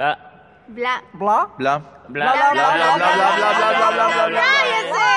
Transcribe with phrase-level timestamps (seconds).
[0.00, 0.16] Bla.
[0.68, 1.02] Bla.
[1.12, 1.50] Bla.
[1.58, 1.82] Bla.
[2.08, 2.32] Bla.
[2.32, 2.52] Bla.
[2.52, 2.54] Bla.
[2.54, 2.96] Bla.
[2.96, 2.96] Bla.
[2.96, 3.26] Bla.
[3.36, 3.92] Bla.
[3.92, 4.06] Bla.
[4.06, 4.26] Bla.
[4.28, 4.40] Bla.
[4.40, 5.10] ¡Cállese!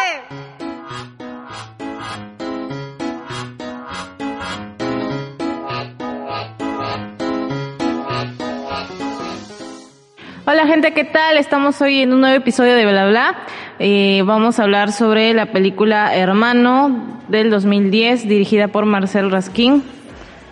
[10.46, 11.38] Hola gente, ¿qué tal?
[11.38, 13.38] Estamos hoy en un nuevo episodio de Bla Bla.
[13.80, 19.82] Eh, vamos a hablar sobre la película Hermano del 2010, dirigida por Marcel Raskin.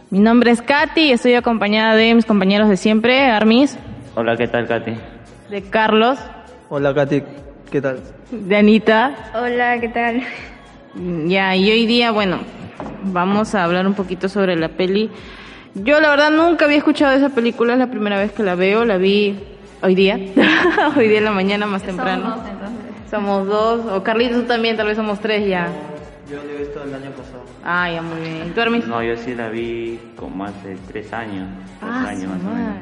[0.10, 3.78] Mi nombre es Katy y estoy acompañada de mis compañeros de siempre, Armis,
[4.16, 4.94] Hola, ¿qué tal, Katy?
[5.50, 6.20] de Carlos,
[6.70, 7.24] Hola, Katy.
[7.70, 8.00] ¿Qué tal?
[8.32, 9.14] de Anita.
[9.36, 10.24] Hola, ¿qué tal?
[11.28, 12.40] Ya, y hoy día, bueno,
[13.04, 15.10] vamos a hablar un poquito sobre la peli.
[15.76, 18.84] Yo la verdad nunca había escuchado esa película, es la primera vez que la veo,
[18.86, 19.40] la vi
[19.82, 20.16] hoy día,
[20.98, 22.38] hoy día en la mañana más temprano.
[23.10, 25.68] Somos dos, o Carlitos tú también, tal vez somos tres ya.
[26.30, 27.44] Yo lo he visto el año pasado.
[27.64, 28.48] Ah, ya muy bien.
[28.48, 28.88] ¿Y tú?
[28.88, 31.48] No, yo sí la vi como hace tres años.
[31.80, 32.76] Tres Ah, años más o menos.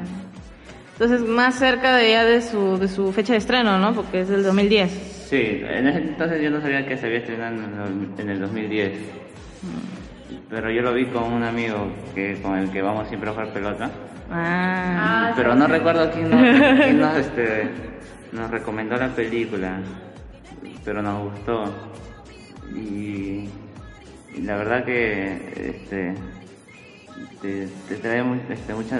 [1.00, 3.94] Entonces, más cerca de ya de su, de su fecha de estreno, ¿no?
[3.94, 4.90] Porque es del 2010.
[5.30, 8.38] Sí, en ese entonces yo no sabía que se había estrenado en el, en el
[8.40, 8.92] 2010.
[10.50, 13.50] Pero yo lo vi con un amigo que con el que vamos siempre a jugar
[13.54, 13.90] pelota.
[14.30, 15.32] Ah.
[15.34, 16.40] Pero no recuerdo quién nos,
[16.84, 17.70] quién nos, este,
[18.32, 19.78] nos recomendó la película,
[20.84, 21.64] pero nos gustó.
[22.74, 23.48] Y,
[24.36, 26.14] y la verdad que este,
[27.40, 28.98] te, te trae mu- este, mucha,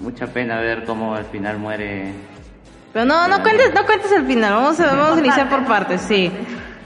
[0.00, 2.12] mucha pena ver cómo al final muere.
[2.92, 6.00] Pero no, no cuentes, no cuentes el final, vamos a, vamos a iniciar por partes,
[6.00, 6.30] sí.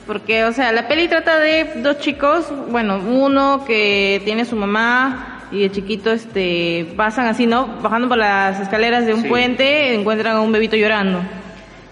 [0.07, 5.41] Porque, o sea, la peli trata de dos chicos, bueno, uno que tiene su mamá
[5.51, 7.67] y el chiquito, este, pasan así, ¿no?
[7.81, 9.29] Bajando por las escaleras de un Sí.
[9.29, 11.23] puente, encuentran a un bebito llorando.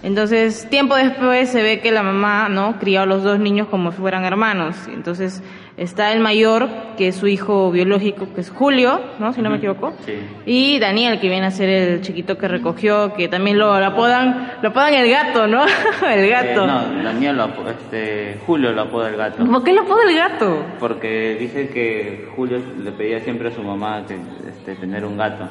[0.03, 2.77] Entonces, tiempo después se ve que la mamá, ¿no?
[2.77, 4.75] Crió a los dos niños como si fueran hermanos.
[4.93, 5.41] Entonces,
[5.75, 9.33] está el mayor, que es su hijo biológico, que es Julio, ¿no?
[9.33, 9.93] Si no me equivoco.
[10.05, 10.13] Sí.
[10.45, 14.51] Y Daniel, que viene a ser el chiquito que recogió, que también lo, lo apodan,
[14.61, 15.63] lo apodan el gato, ¿no?
[16.07, 16.63] el gato.
[16.63, 19.43] Eh, no, Daniel lo este, Julio lo apoda el gato.
[19.45, 20.63] ¿Por qué lo apoda el gato?
[20.79, 24.15] Porque dice que Julio le pedía siempre a su mamá que,
[24.49, 25.47] este, tener un gato.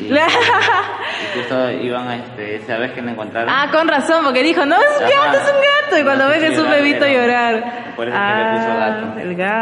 [0.00, 3.48] Y, y justo iban a, este, esa vez que lo encontraron.
[3.50, 5.26] ah, con razón, porque dijo, no, es un Ajá.
[5.26, 5.98] gato, es un gato.
[5.98, 7.92] Y cuando No, ve que es un bebito llorar.
[7.96, 9.20] por eso es que le puso Ah, gato.
[9.20, 9.61] El gato.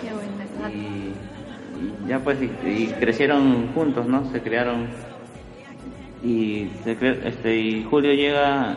[0.00, 0.70] Qué buena.
[0.74, 0.76] y,
[2.06, 4.30] y ya pues, y, y crecieron juntos, ¿no?
[4.32, 4.86] Se criaron.
[6.22, 8.76] Y, se cre- este, y Julio llega,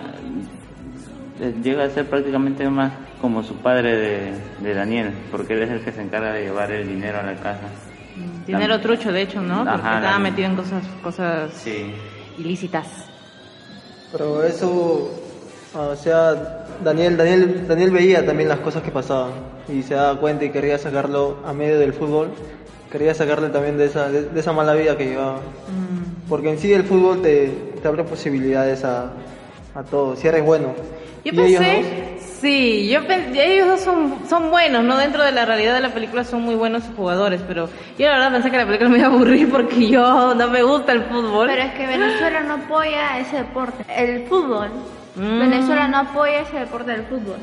[1.40, 4.32] eh, llega a ser prácticamente más como su padre de,
[4.62, 7.36] de Daniel, porque él es el que se encarga de llevar el dinero a la
[7.36, 7.62] casa.
[8.46, 9.60] Dinero trucho, de hecho, ¿no?
[9.64, 11.94] Porque estaba metido en cosas, cosas Sí.
[12.38, 12.88] ilícitas.
[14.12, 15.10] Pero eso,
[15.76, 19.32] o sea, Daniel, Daniel, Daniel veía también las cosas que pasaban
[19.70, 22.30] y se daba cuenta y quería sacarlo a medio del fútbol.
[22.92, 25.38] Quería sacarle también de esa, de, de esa mala vida que llevaba.
[25.38, 26.28] Mm.
[26.28, 27.48] Porque en sí el fútbol te,
[27.82, 29.12] te abre posibilidades a,
[29.76, 30.74] a todo, si eres bueno.
[31.24, 34.98] Yo Y ellos pensé, sí, yo pen- ellos dos son, son buenos, ¿no?
[34.98, 38.32] Dentro de la realidad de la película son muy buenos jugadores, pero yo la verdad
[38.34, 41.48] pensé que la película me iba a aburrir porque yo no me gusta el fútbol.
[41.48, 43.86] Pero es que Venezuela no apoya ese deporte.
[43.88, 44.70] El fútbol.
[45.16, 45.40] Mm.
[45.40, 47.38] Venezuela no apoya ese deporte del fútbol.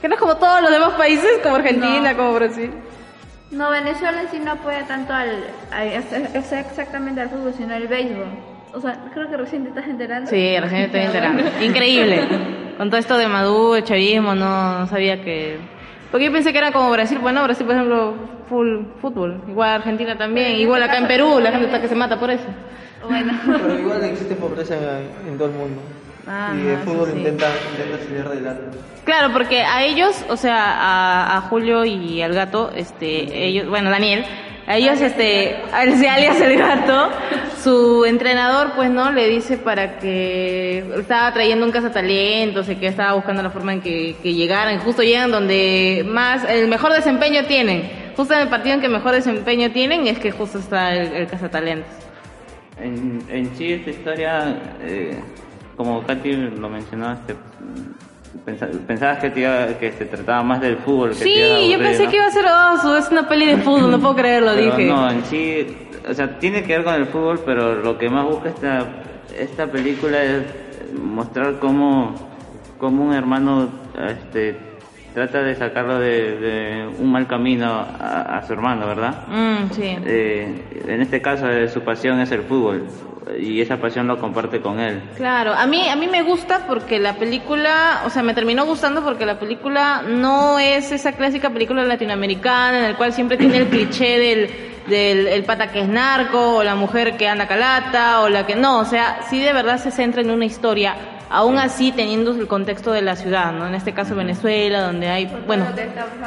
[0.00, 2.16] Que no es como todos los demás países, como Argentina, No.
[2.16, 2.70] como Brasil.
[3.50, 5.30] No, Venezuela en sí no apoya tanto al,
[5.70, 8.26] a- a- a- exactamente al fútbol, sino al béisbol.
[8.74, 10.28] O sea, creo que recién te estás enterando.
[10.28, 11.42] Sí, recién estoy enterando.
[11.62, 12.20] Increíble.
[12.76, 15.58] Con todo esto de Maduro, el chavismo, no, no sabía que...
[16.10, 18.14] Porque yo pensé que era como Brasil, bueno, Brasil por ejemplo,
[18.48, 19.42] full fútbol.
[19.48, 22.44] Igual Argentina también, igual acá en Perú, la gente está que se mata por eso.
[23.08, 23.32] Bueno.
[23.46, 25.80] Pero igual existe pobreza en, en todo el mundo.
[26.26, 27.18] Ajá, y el fútbol sí.
[27.18, 28.78] intenta, intenta salir adelante.
[29.04, 33.90] Claro, porque a ellos, o sea, a, a Julio y al gato, este, ellos, bueno,
[33.90, 34.24] Daniel,
[34.66, 37.10] a ellos, este, al alias el gato,
[37.62, 39.12] su entrenador, pues, ¿no?
[39.12, 43.80] Le dice para que estaba trayendo un cazatalentos y que estaba buscando la forma en
[43.80, 47.88] que, que llegaran, y justo llegan donde más, el mejor desempeño tienen.
[48.16, 51.26] Justo en el partido en que mejor desempeño tienen es que justo está el, el
[51.28, 51.92] cazatalentos.
[52.80, 55.20] En, en sí, esta historia, eh,
[55.76, 57.34] como Katy lo mencionó, este,
[58.44, 61.10] pensa- pensabas que, te iba- que se trataba más del fútbol.
[61.12, 62.10] Que te iba a Sí, yo pensé ¿no?
[62.10, 64.88] que iba a ser, oh, es una peli de fútbol, no puedo creerlo, Pero dije.
[64.88, 65.66] No, en sí,
[66.08, 68.86] o sea, tiene que ver con el fútbol, pero lo que más busca esta,
[69.38, 70.42] esta película es
[71.02, 72.14] mostrar cómo,
[72.78, 73.68] cómo un hermano
[74.08, 74.56] este,
[75.16, 79.26] trata de sacarlo de, de un mal camino a, a su hermano, ¿verdad?
[79.28, 79.96] Mm, sí.
[80.04, 82.86] Eh, en este caso, eh, su pasión es el fútbol
[83.40, 85.00] y esa pasión lo comparte con él.
[85.16, 89.02] Claro, a mí, a mí me gusta porque la película, o sea, me terminó gustando
[89.02, 93.68] porque la película no es esa clásica película latinoamericana en el cual siempre tiene el
[93.68, 94.50] cliché del,
[94.86, 98.54] del el pata que es narco, o la mujer que anda calata, o la que
[98.54, 100.94] no, o sea, sí de verdad se centra en una historia,
[101.30, 103.66] aún así teniendo el contexto de la ciudad, ¿no?
[103.66, 105.66] En este caso Venezuela, donde hay, bueno.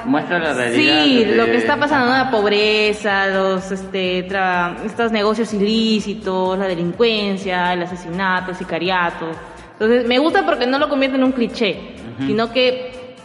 [0.05, 1.03] Muestra la realidad.
[1.03, 2.17] Sí, de- lo que está pasando, ¿no?
[2.17, 9.27] la pobreza, los, este, tra- estos negocios ilícitos, la delincuencia, el asesinato, el sicariato.
[9.73, 11.79] Entonces, me gusta porque no lo convierte en un cliché,
[12.25, 13.15] sino que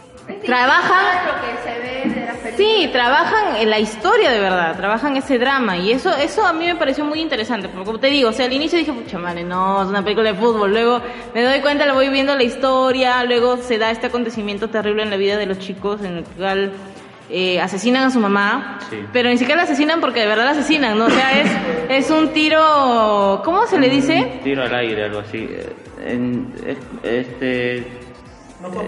[0.45, 2.14] trabajan lo que se ve.
[2.57, 6.65] Sí, trabajan en la historia de verdad, trabajan ese drama y eso eso a mí
[6.65, 9.43] me pareció muy interesante, porque como te digo, o sea, al inicio dije, pucha madre,
[9.43, 11.01] no, es una película de fútbol, luego
[11.33, 15.09] me doy cuenta, le voy viendo la historia, luego se da este acontecimiento terrible en
[15.09, 16.71] la vida de los chicos en el cual
[17.29, 18.97] eh, asesinan a su mamá, Sí.
[19.11, 21.05] pero ni siquiera la asesinan porque de verdad la asesinan, ¿no?
[21.05, 21.49] O sea, es,
[21.89, 24.31] es un tiro, ¿cómo se le dice?
[24.37, 25.39] Un tiro al aire, algo así.
[25.39, 25.73] Eh,
[26.07, 27.87] En, es- este,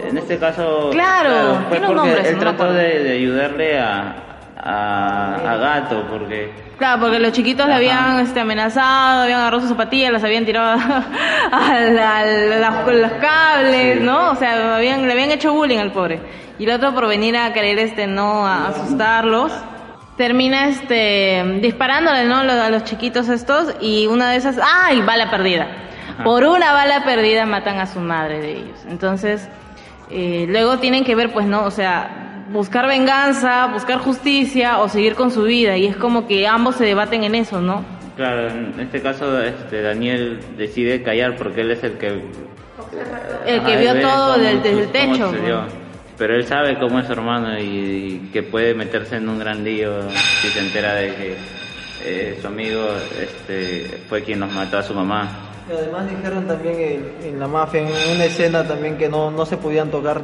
[0.09, 4.15] en este caso, Claro, fue tiene un porque él trató de, de ayudarle a,
[4.57, 9.69] a, a Gato, porque Claro, porque los chiquitos le habían este, amenazado, habían agarrado sus
[9.71, 10.79] zapatillas, las habían tirado
[11.51, 14.03] al- las- los cables, Sí.
[14.03, 14.31] ¿no?
[14.31, 16.19] O sea, habían, le habían hecho bullying al pobre.
[16.59, 19.51] Y el otro por venir a querer este, no a asustarlos,
[20.17, 22.37] termina este disparándole, ¿no?
[22.37, 25.01] A los chiquitos estos y una de esas, ¡ay!
[25.01, 25.67] Bala perdida.
[26.13, 26.23] Ajá.
[26.23, 28.79] Por una bala perdida matan a su madre de ellos.
[28.89, 29.47] Entonces,
[30.09, 31.63] eh, luego tienen que ver, pues, ¿no?
[31.65, 35.75] O sea, buscar venganza, buscar justicia o seguir con su vida.
[35.77, 37.83] Y es como que ambos se debaten en eso, ¿no?
[38.15, 42.07] claro, en este caso este, Daniel decide callar porque él es el que...
[43.45, 45.31] El que vio todo cómo- del- desde el techo.
[46.17, 49.63] Pero él sabe cómo es su hermano y, y que puede meterse en un gran
[49.63, 50.09] lío
[50.41, 51.37] si se entera de que
[52.05, 52.87] eh, su amigo
[53.21, 55.46] este, fue quien nos mató a su mamá.
[55.69, 59.45] Y además dijeron también en, en la mafia, en una escena también que no, no
[59.45, 60.21] se podían tocar.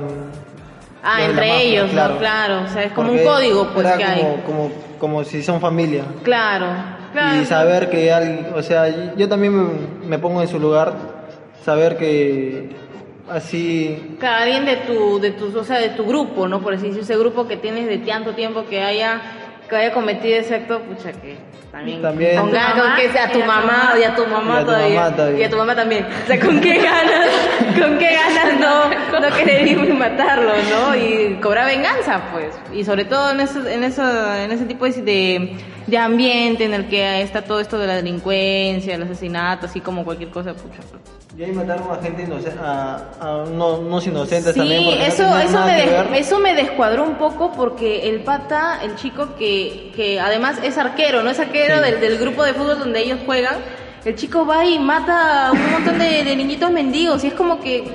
[1.03, 2.17] Ah, entre mafia, ellos, ¿no?
[2.17, 4.41] Claro, o sea, es como un código, pues, era que hay.
[4.45, 6.05] como, como, si son familia.
[6.23, 6.67] Claro,
[7.11, 7.41] claro.
[7.41, 10.93] Y saber que alguien, o sea, yo también me, me pongo en su lugar,
[11.65, 12.69] saber que
[13.29, 16.61] así Cada alguien de tu, de tu, o sea, de tu grupo, ¿no?
[16.61, 19.21] Por así decirlo, ese grupo que tienes de tanto tiempo que haya,
[19.69, 21.37] que haya cometido ese acto, pucha, que
[21.71, 22.37] también, También.
[22.39, 24.57] con ganas, con que sea tu y a tu mamá, y a tu mamá Y
[24.57, 25.39] a tu todavía, mamá todavía.
[25.39, 27.27] y a tu mamá también, o sea, con qué ganas,
[27.81, 30.95] con qué ganas no, no querer ir y matarlo, ¿no?
[30.95, 34.03] Y cobrar venganza, pues, y sobre todo en eso, en eso,
[34.35, 35.57] en ese tipo de, de,
[35.87, 40.03] de ambiente en el que está todo esto de la delincuencia, el asesinato, así como
[40.05, 40.77] cualquier cosa, pucha,
[41.35, 44.83] y ahí mataron a gente inocente, a, a uno- unos inocentes Sí, también.
[44.85, 48.93] no eso, tenían eso, me des- eso me descuadró un poco porque el pata, el
[48.97, 49.62] chico que,
[49.95, 51.83] que además es arquero, no es arquero Sí.
[51.91, 53.55] del, del grupo de fútbol donde ellos juegan,
[54.05, 57.59] el chico va y mata a un montón de, de niñitos mendigos y es como
[57.59, 57.85] que,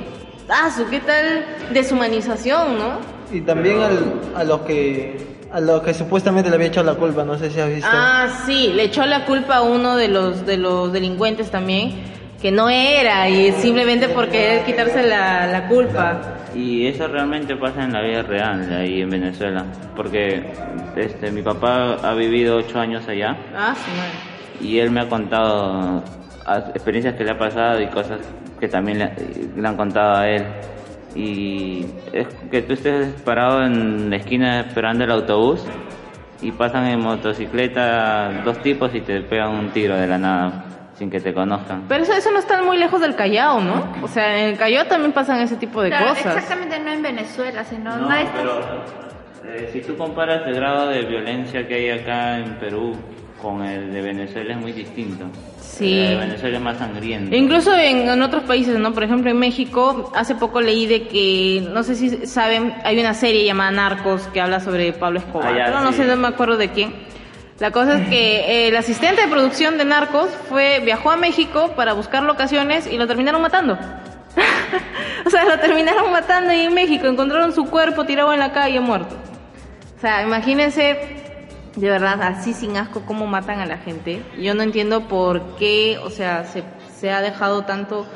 [0.49, 2.99] ah, su, qué tal deshumanización, ¿no?
[3.33, 7.25] Y también al- a los que a los que supuestamente le había echado la culpa,
[7.25, 7.89] no sé si has visto.
[7.91, 11.93] Ah, sí, le echó la culpa a uno de los, de los delincuentes también,
[12.41, 16.21] que no era, y simplemente por querer quitarse la, la culpa.
[16.55, 19.65] Y eso realmente pasa en la vida real, ahí en Venezuela.
[19.97, 20.45] Porque
[20.97, 24.69] este, mi papá ha vivido ocho años allá Ah, sí, madre.
[24.69, 26.03] y él me ha contado
[26.75, 28.21] experiencias que le ha pasado y cosas
[28.59, 29.13] que también le,
[29.57, 30.45] le han contado a él.
[31.15, 35.65] Y es que tú estés parado en la esquina esperando el autobús
[36.41, 40.65] y pasan en motocicleta dos tipos y te pegan un tiro de la nada
[40.99, 41.85] sin que te conozcan.
[41.89, 43.87] Pero eso, eso no está muy lejos del Callao, ¿no?
[44.03, 46.27] O sea, en el Callao también pasan ese tipo de Claro, cosas.
[46.37, 48.61] Exactamente, no en Venezuela, sino No, no es- pero
[49.45, 52.97] eh, si tú comparas el grado de violencia que hay acá en Perú
[53.41, 55.27] con el de Venezuela es muy distinto.
[55.61, 56.01] Sí.
[56.01, 57.37] El de Venezuela es más sangriento.
[57.37, 58.93] Incluso en, en otros países, ¿no?
[58.93, 63.15] Por ejemplo, en México, hace poco leí de que, no sé si saben, hay una
[63.15, 65.99] serie llamada Narcos que habla sobre Pablo Escobar, Ah, ya, pero no sí.
[65.99, 66.93] sé, no me acuerdo de quién.
[67.59, 71.73] La cosa es que eh, el asistente de producción de Narcos fue viajó a México
[71.75, 73.77] para buscar locaciones y lo terminaron matando.
[75.27, 78.79] o sea, lo terminaron matando ahí en México, encontraron su cuerpo tirado en la calle
[78.79, 79.17] muerto.
[79.97, 81.17] O sea, imagínense,
[81.75, 84.23] de verdad, así sin asco, cómo matan a la gente.
[84.39, 86.63] Yo no entiendo por qué, o sea, se,
[86.97, 88.07] se ha dejado tanto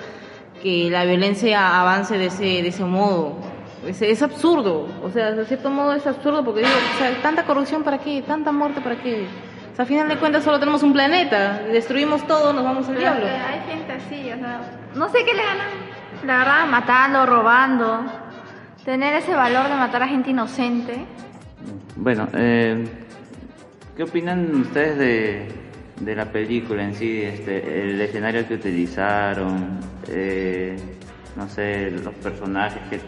[0.63, 3.37] que la violencia avance de ese, de ese modo.
[3.87, 7.45] Es, es absurdo, o sea, de cierto modo es absurdo porque digo, o sea, tanta
[7.45, 9.27] corrupción para qué, tanta muerte para qué.
[9.73, 12.95] O sea, al final de cuentas solo tenemos un planeta, destruimos todo, nos vamos al
[12.95, 13.27] Pero diablo.
[13.27, 14.61] hay gente así, o sea,
[14.95, 15.67] no sé qué le ganan,
[16.25, 18.05] la verdad, matando, robando,
[18.85, 21.05] tener ese valor de matar a gente inocente.
[21.97, 22.85] Bueno, eh,
[23.97, 25.49] ¿qué opinan ustedes de,
[26.01, 27.23] de la película en sí?
[27.23, 30.77] Este, el escenario que utilizaron, eh,
[31.37, 33.01] no sé, los personajes que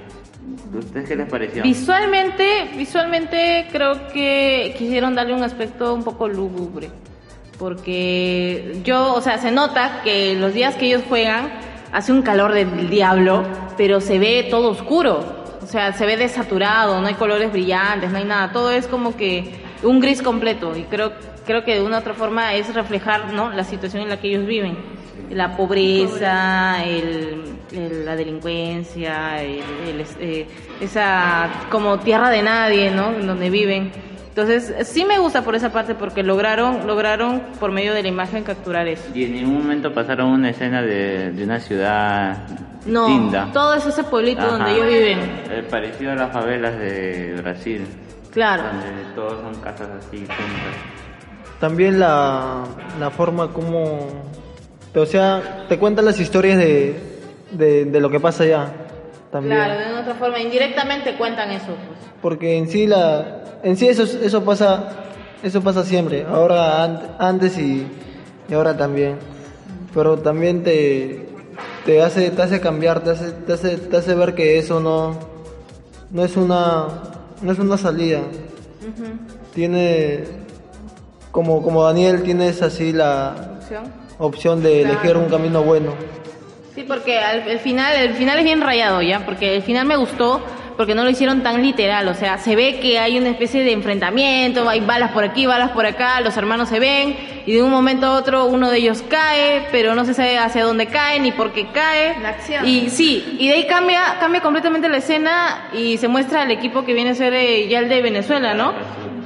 [0.76, 1.62] ¿Ustedes qué les pareció?
[1.62, 6.90] Visualmente, visualmente creo que quisieron darle un aspecto un poco lúgubre.
[7.58, 11.52] Porque yo, o sea, se nota que los días que ellos juegan
[11.92, 13.44] hace un calor del diablo,
[13.76, 15.44] pero se ve todo oscuro.
[15.62, 18.52] O sea, se ve desaturado, no hay colores brillantes, no hay nada.
[18.52, 20.76] Todo es como que un gris completo.
[20.76, 21.12] Y creo,
[21.46, 23.50] creo que de una u otra forma es reflejar ¿no?
[23.50, 24.76] la situación en la que ellos viven.
[25.30, 30.46] La pobreza, el, el- la delincuencia, el- el- eh,
[30.80, 33.10] esa como tierra de nadie, ¿no?
[33.12, 33.90] En donde viven.
[34.28, 38.42] Entonces, sí me gusta por esa parte porque lograron, lograron por medio de la imagen
[38.42, 39.04] capturar eso.
[39.14, 42.38] Y en ningún momento pasaron una escena de, de una ciudad
[42.84, 43.50] No, linda.
[43.52, 44.50] todo es ese pueblito Ajá.
[44.50, 45.18] donde ellos viven.
[45.50, 47.86] Eh, parecido a las favelas de Brasil,
[48.32, 48.64] Claro.
[48.64, 50.74] donde todos son casas así juntas.
[51.60, 52.64] También la,
[52.98, 53.98] la forma como...
[54.94, 56.94] O sea, te cuentan las historias de,
[57.50, 58.72] de, de lo que pasa allá.
[59.32, 59.56] También.
[59.56, 61.66] Claro, de una otra forma, indirectamente cuentan eso.
[61.66, 61.98] Pues.
[62.22, 64.88] Porque en sí la en sí eso eso pasa
[65.42, 67.86] eso pasa siempre, ahora an- antes y,
[68.48, 69.16] y ahora también.
[69.92, 71.26] Pero también te
[71.84, 75.18] te hace te hace cambiar, te hace, te hace te hace ver que eso no
[76.10, 76.86] no es una
[77.42, 78.20] no es una salida.
[79.54, 80.24] Tiene
[81.32, 84.03] como como Daniel tienes así la ¿Opción?
[84.18, 84.94] Opción de Claro.
[85.00, 85.94] elegir un camino bueno.
[86.74, 89.96] Sí, porque al, el final, el final es bien rayado ya, porque el final me
[89.96, 90.40] gustó
[90.76, 93.70] porque no lo hicieron tan literal, o sea, se ve que hay una especie de
[93.70, 97.16] enfrentamiento, hay balas por aquí, balas por acá, los hermanos se ven
[97.46, 100.64] y de un momento a otro uno de ellos cae, pero no se sabe hacia
[100.64, 102.18] dónde cae ni por qué cae.
[102.20, 102.66] La acción.
[102.66, 106.84] Y sí, y de ahí cambia, cambia completamente la escena y se muestra el equipo
[106.84, 108.72] que viene a ser eh, ya el de Venezuela, ¿no?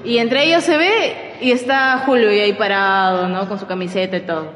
[0.04, 3.48] Y entre ellos se ve y está Julio y ahí parado, ¿no?
[3.48, 4.52] Con su camiseta y todo.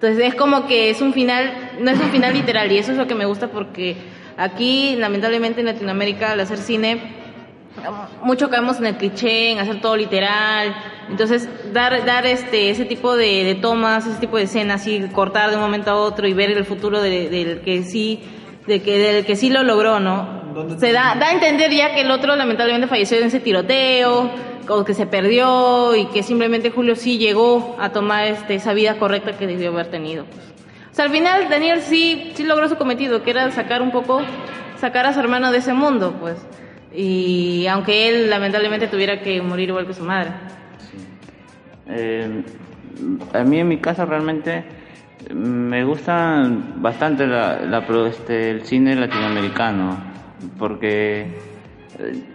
[0.00, 2.96] Entonces es como que es un final, no es un final literal y eso es
[2.98, 3.96] lo que me gusta porque
[4.38, 7.18] aquí lamentablemente en Latinoamérica al hacer cine
[8.22, 10.74] mucho caemos en el cliché, en hacer todo literal.
[11.08, 15.50] Entonces, dar, dar este, ese tipo de, de tomas, ese tipo de escenas, y cortar
[15.50, 18.20] de un momento a otro y ver el futuro de- del que sí,
[18.66, 20.42] de que, del que sí lo logró, ¿no?
[20.52, 24.30] ¿Dónde Se da, da a entender ya que el otro lamentablemente falleció en ese tiroteo,
[24.68, 28.98] o que se perdió, y que simplemente Julio sí llegó a tomar este, esa vida
[28.98, 30.24] correcta que debió haber tenido.
[30.24, 34.20] O sea, al final Daniel sí, sí logró su cometido, que era sacar un poco,
[34.80, 36.36] sacar a su hermano de ese mundo, pues.
[36.92, 40.32] Y aunque él lamentablemente tuviera que morir igual que su madre.
[41.88, 42.42] Eh,
[43.32, 44.64] a mí en mi caso realmente
[45.32, 49.98] me gusta bastante la, la este, el cine latinoamericano
[50.58, 51.49] porque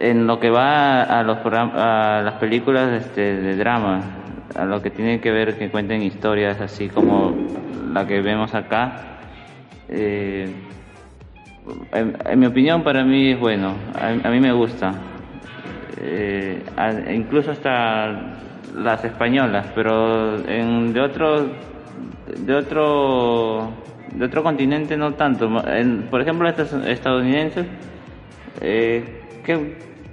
[0.00, 4.00] en lo que va a los a las películas este, de drama
[4.54, 7.34] a lo que tiene que ver que cuenten historias así como
[7.92, 8.92] la que vemos acá
[9.88, 10.48] eh,
[11.92, 14.92] en, mi opinión para mí es bueno a, a mí me gusta
[15.98, 18.36] eh, a- incluso hasta
[18.76, 21.46] las españolas, pero en, de otro
[22.36, 23.70] de otro
[24.12, 25.48] de otro continente no tanto.
[26.10, 27.66] Por ejemplo, estas estadounidenses,
[28.60, 29.58] eh, ¿qué,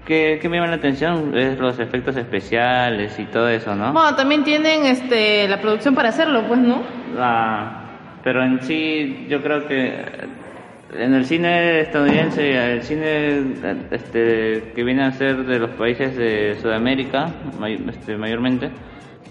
[0.06, 3.92] qué, qué me llama la atención es los efectos especiales y todo eso, ¿no?
[3.92, 6.82] Bueno, también tienen este, la producción para hacerlo, pues, ¿no?
[7.20, 7.82] Ah,
[8.24, 9.94] pero en sí yo creo que
[10.98, 13.42] en el cine estadounidense, el cine
[13.92, 18.70] este, que viene a ser de los países de Sudamérica, may- este, mayormente,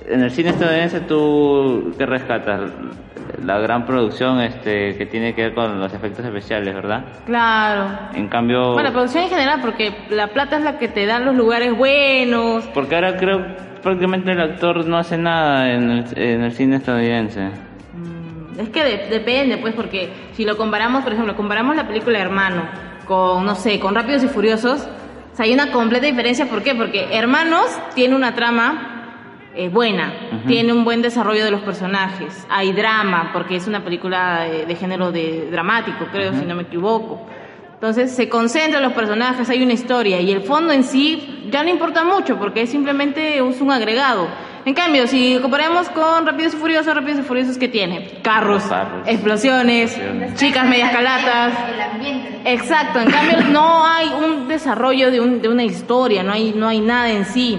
[0.09, 2.71] en el cine estadounidense tú qué rescatas
[3.45, 7.05] la gran producción este, que tiene que ver con los efectos especiales, ¿verdad?
[7.27, 7.89] Claro.
[8.15, 11.19] En cambio, Bueno, la producción en general, porque la plata es la que te da
[11.19, 12.65] los lugares buenos.
[12.75, 13.45] porque ahora creo
[13.83, 17.41] prácticamente el actor no hace nada en el, en el cine estadounidense.
[17.95, 22.19] Mm, Es que de- depende, pues, porque si lo comparamos, por ejemplo, comparamos la película
[22.21, 22.63] Hermano
[23.07, 24.87] con, no sé, con Rápidos y Furiosos,
[25.33, 26.47] o sea, hay una completa diferencia.
[26.47, 26.75] ¿Por qué?
[26.75, 28.92] Porque Hermanos tiene una trama
[29.55, 30.13] eh, buena,
[30.47, 34.75] tiene un buen desarrollo de los personajes, hay drama, porque es una película de, de
[34.77, 37.21] género de, dramático, creo, si no me equivoco.
[37.75, 41.65] Entonces se concentra en los personajes, hay una historia y el fondo en sí ya
[41.65, 44.29] no importa mucho porque es simplemente es un agregado.
[44.65, 49.09] En cambio, si comparamos con Rápidos y Furiosos, Rápidos y Furiosos que tiene carros, Carros.
[49.09, 50.35] explosiones, Explosiones.
[50.39, 51.53] chicas medias calatas.
[51.75, 52.41] El ambiente.
[52.45, 56.69] Exacto, en cambio no hay un desarrollo de, un- de una historia, no hay, no
[56.69, 57.59] hay nada en sí.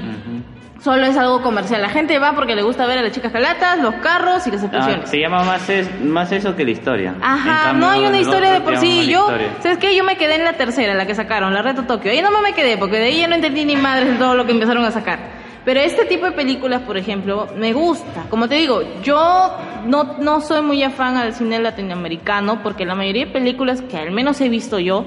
[0.83, 1.81] Solo es algo comercial.
[1.81, 4.63] La gente va porque le gusta ver a las chicas calatas, los carros y las
[4.63, 5.09] Ah, explosiones.
[5.09, 7.15] se llama más, es, más eso que la historia.
[7.21, 9.07] Ajá, En no hay cambio, una historia de por sí.
[9.07, 9.29] Yo.
[9.61, 9.95] ¿sabes qué?
[9.95, 12.11] Yo me quedé en la tercera, la que sacaron, la Reto Tokio.
[12.11, 14.45] Ahí no me quedé, porque de ahí ya no entendí ni madres de todo lo
[14.45, 15.19] que empezaron a sacar.
[15.63, 18.23] Pero este tipo de películas, por ejemplo, me gusta.
[18.29, 23.27] Como te digo, yo no, no soy muy afán al cine latinoamericano, porque la mayoría
[23.27, 25.05] de películas que al menos he visto yo,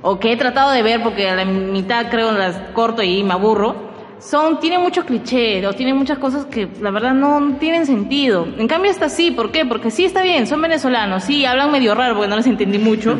[0.00, 3.34] o que he tratado de ver porque a la mitad creo las corto y me
[3.34, 3.91] aburro,
[4.22, 8.46] son, tienen muchos clichés o tienen muchas cosas que la verdad no tienen sentido.
[8.56, 9.66] En cambio esta sí, ¿por qué?
[9.66, 13.18] Porque sí está bien, son venezolanos, sí, hablan medio raro porque no les entendí mucho,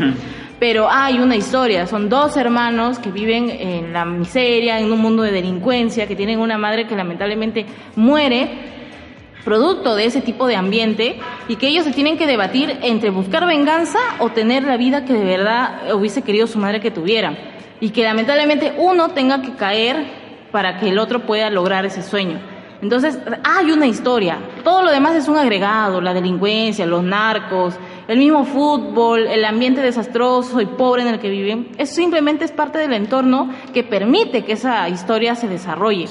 [0.60, 5.22] pero hay una historia, son dos hermanos que viven en la miseria, en un mundo
[5.24, 7.66] de delincuencia, que tienen una madre que lamentablemente
[7.96, 8.70] muere
[9.44, 11.18] producto de ese tipo de ambiente
[11.48, 15.14] y que ellos se tienen que debatir entre buscar venganza o tener la vida que
[15.14, 17.36] de verdad hubiese querido su madre que tuviera
[17.80, 20.21] y que lamentablemente uno tenga que caer
[20.52, 22.38] para que el otro pueda lograr ese sueño.
[22.82, 24.38] Entonces, hay una historia.
[24.64, 27.74] Todo lo demás es un agregado, la delincuencia, los narcos,
[28.08, 31.68] el mismo fútbol, el ambiente desastroso y pobre en el que viven.
[31.78, 36.08] Eso simplemente es parte del entorno que permite que esa historia se desarrolle.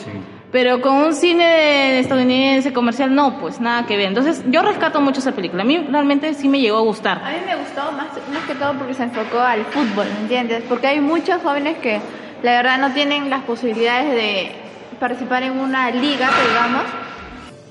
[0.54, 4.08] Pero con un cine estadounidense comercial, no, pues nada que ver.
[4.08, 5.64] Entonces, yo rescato mucho esa película.
[5.64, 7.22] A mí realmente sí me llegó a gustar.
[7.24, 10.64] A mí me gustó más, más que todo porque se enfocó al fútbol, ¿me entiendes?
[10.70, 12.00] Porque hay muchos jóvenes que
[12.44, 14.52] la verdad no tienen las posibilidades de
[15.00, 16.84] participar en una liga, digamos,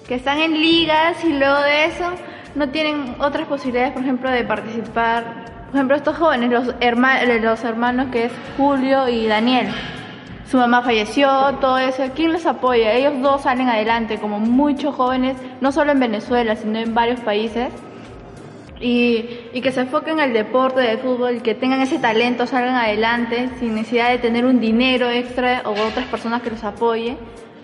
[0.07, 2.11] que están en ligas y luego de eso
[2.55, 5.45] no tienen otras posibilidades, por ejemplo, de participar.
[5.67, 9.69] Por ejemplo, estos jóvenes, los, los hermanos que es Julio y Daniel
[10.51, 11.29] su mamá falleció,
[11.61, 12.93] todo eso, ¿quién los apoya?
[12.93, 17.69] Ellos dos salen adelante, como muchos jóvenes, no solo en Venezuela, sino en varios países,
[18.81, 22.75] y, y que se enfoquen en el deporte del fútbol, que tengan ese talento, salgan
[22.77, 27.19] adelante, sin necesidad de tener un dinero extra o otras personas que los apoyen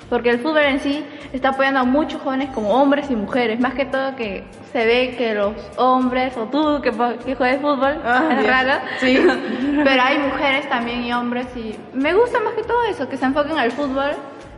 [0.08, 3.74] porque el fútbol en sí está apoyando a muchos jóvenes como hombres y mujeres, más
[3.74, 6.92] que todo que se ve que los hombres o tú que,
[7.24, 9.18] que juegas fútbol, Ah, es raro, Sí.
[9.84, 13.24] pero hay mujeres también y hombres y me gusta más que todo eso, que se
[13.24, 14.12] enfoquen al fútbol,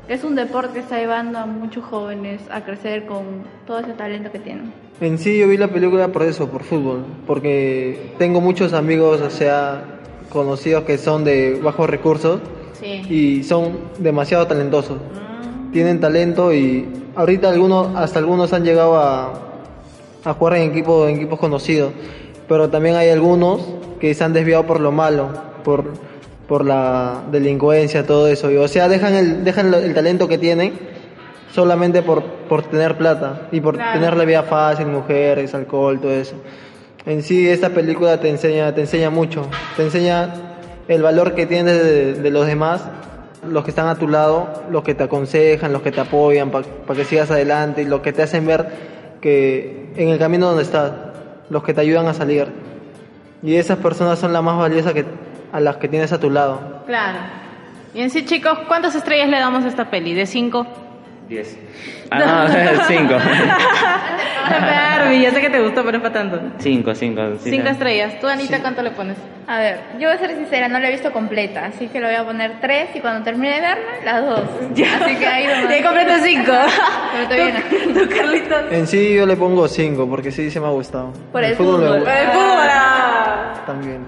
[0.08, 3.24] es un deporte que está llevando a muchos jóvenes a crecer con
[3.66, 4.72] todo ese talento que tienen.
[5.00, 9.30] En sí yo vi la película por eso, por fútbol, porque tengo muchos amigos, o
[9.30, 9.84] sea,
[10.30, 12.40] conocidos que son de bajos recursos
[12.80, 13.02] Sí.
[13.12, 14.98] y son demasiado talentosos.
[15.72, 16.86] Tienen talento y
[17.16, 19.32] ahorita algunos, hasta algunos han llegado a,
[20.24, 21.92] a jugar en equipos, en equipos conocidos,
[22.46, 23.60] pero también hay algunos
[24.00, 25.28] que se han desviado por lo malo,
[25.64, 25.84] por,
[26.48, 28.50] por la delincuencia, todo eso.
[28.50, 30.72] Y, o sea, dejan el, dejan el talento que tienen
[31.52, 33.92] solamente por, por tener plata y por Claro.
[34.00, 36.34] tener la vida fácil, mujeres, alcohol, todo eso.
[37.06, 40.34] En sí, esta película te enseña, te enseña mucho, te enseña
[40.88, 42.82] el valor que tienes de, de los demás,
[43.48, 46.64] los que están a tu lado, los que te aconsejan, los que te apoyan para
[46.94, 48.66] que sigas adelante y los que te hacen ver
[49.20, 50.92] que en el camino donde estás,
[51.50, 52.46] los que te ayudan a salir.
[53.42, 55.04] Y esas personas son las más valiosas que,
[55.52, 56.82] a las que tienes a tu lado.
[56.86, 57.18] Claro.
[57.94, 60.14] Y en sí, chicos, ¿cuántas estrellas le damos a esta peli?
[60.14, 60.66] ¿De cinco?
[61.28, 61.58] 10.
[62.10, 63.14] Ah, no, 5.
[64.50, 66.40] Barbie, yo sé que te gustó, pero es para tanto.
[66.58, 67.22] 5, 5.
[67.42, 68.18] Cinco estrellas.
[68.18, 69.18] ¿Tú, Anita, cuánto le pones?
[69.46, 72.06] A ver, yo voy a ser sincera, no la he visto completa, así que le
[72.06, 74.40] voy a poner tres y cuando termine de verla, las dos.
[75.02, 75.68] Así que ahí nomás.
[75.70, 76.52] Ya completo cinco.
[76.52, 78.00] No.
[78.00, 78.72] ¿Tú, Carlitos?
[78.72, 81.12] En sí yo le pongo 5 porque sí se me ha gustado.
[81.32, 81.96] Por el me fútbol.
[81.98, 82.22] gusta.
[82.22, 83.07] ¡Eh, pura!
[83.68, 84.06] También.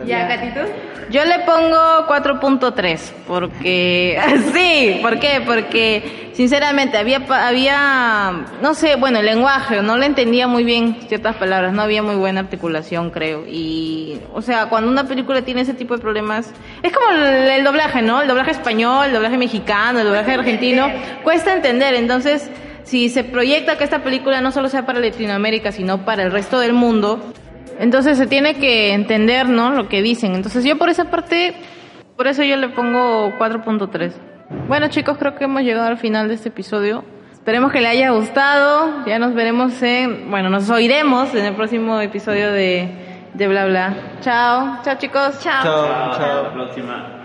[1.11, 4.19] Yo le pongo 4.3 porque
[4.55, 5.43] sí, ¿por qué?
[5.45, 10.97] Porque sinceramente había pa- había no sé, bueno, el lenguaje, no le entendía muy bien
[11.09, 13.45] ciertas palabras, no había muy buena articulación, creo.
[13.47, 16.51] Y o sea, cuando una película tiene ese tipo de problemas,
[16.83, 18.23] es como el, el doblaje, ¿no?
[18.23, 20.89] El doblaje español, el doblaje mexicano, el doblaje argentino,
[21.23, 22.49] cuesta entender, entonces
[22.85, 26.59] si se proyecta que esta película no solo sea para Latinoamérica, sino para el resto
[26.59, 27.21] del mundo,
[27.81, 29.71] entonces se tiene que entender, ¿no?
[29.73, 30.35] Lo que dicen.
[30.35, 31.55] Entonces yo por esa parte,
[32.17, 34.13] por eso yo le pongo 4.3.
[34.69, 37.05] Bueno chicos, creo que hemos llegado al final de este episodio.
[37.33, 39.05] Esperemos que le haya gustado.
[39.07, 42.89] Ya nos veremos en, bueno, nos oiremos en el próximo episodio de,
[43.35, 43.95] de Bla Bla.
[44.21, 45.41] Chao, chao chicos.
[45.41, 45.63] Chao.
[45.63, 46.43] Chao, Hasta chao.
[46.45, 47.20] la próxima.